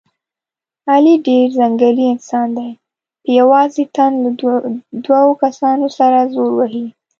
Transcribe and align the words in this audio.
علي 0.91 1.15
ډېر 1.27 1.45
ځنګلي 1.59 2.05
انسان 2.13 2.47
دی، 2.57 2.69
په 3.21 3.29
یوازې 3.39 3.83
تن 3.95 4.11
له 4.23 4.31
دور 5.05 5.27
کسانو 5.43 5.87
سره 5.97 6.19
زور 6.33 6.51
وهي. 6.57 6.85